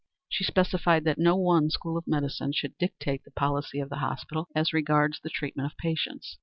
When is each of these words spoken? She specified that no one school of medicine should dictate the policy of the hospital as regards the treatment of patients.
She 0.29 0.43
specified 0.43 1.03
that 1.03 1.19
no 1.19 1.35
one 1.35 1.69
school 1.69 1.95
of 1.95 2.07
medicine 2.07 2.53
should 2.53 2.75
dictate 2.79 3.23
the 3.23 3.29
policy 3.29 3.79
of 3.79 3.89
the 3.89 3.97
hospital 3.97 4.47
as 4.55 4.73
regards 4.73 5.19
the 5.19 5.29
treatment 5.29 5.71
of 5.71 5.77
patients. 5.77 6.39